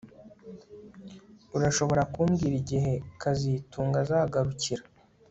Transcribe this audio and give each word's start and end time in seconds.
Urashobora 1.55 2.01
kumbwira 2.13 2.55
igihe 2.61 2.91
kazitunga 3.21 3.97
azagarukira 4.03 4.83